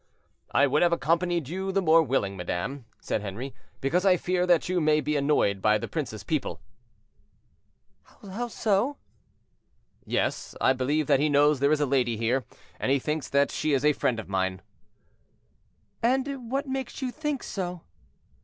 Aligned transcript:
"I 0.51 0.65
would 0.65 0.81
have 0.81 0.91
accompanied 0.91 1.47
you 1.47 1.71
the 1.71 1.79
more 1.79 2.01
willingly, 2.01 2.37
madame." 2.37 2.85
said 2.99 3.21
Henri; 3.21 3.53
"because 3.81 4.03
I 4.03 4.17
fear 4.17 4.47
that 4.47 4.67
you 4.67 4.81
may 4.81 4.99
be 4.99 5.15
annoyed 5.15 5.61
by 5.61 5.77
the 5.77 5.87
prince's 5.87 6.23
people."—"How 6.23 8.47
so?" 8.47 8.97
"Yes; 10.03 10.55
I 10.59 10.73
believe 10.73 11.05
that 11.05 11.19
he 11.19 11.29
knows 11.29 11.59
there 11.59 11.71
is 11.71 11.79
a 11.81 11.85
lady 11.85 12.17
here, 12.17 12.45
and 12.79 12.91
he 12.91 12.97
thinks 12.97 13.29
that 13.29 13.51
she 13.51 13.73
is 13.73 13.85
a 13.85 13.93
friend 13.93 14.19
of 14.19 14.27
mine." 14.27 14.63
"And 16.01 16.49
what 16.49 16.67
makes 16.67 17.03
you 17.03 17.11
think 17.11 17.43
so?" 17.43 17.81